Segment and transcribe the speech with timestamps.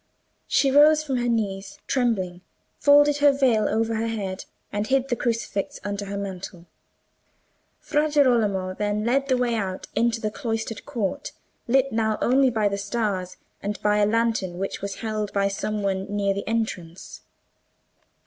[0.47, 2.41] She rose from her knees, trembling,
[2.79, 6.65] folded her veil over her head, and hid the crucifix under her mantle.
[7.79, 11.33] Fra Girolamo then led the way out into the cloistered court,
[11.67, 15.83] lit now only by the stars and by a lantern which was held by some
[15.83, 17.21] one near the entrance.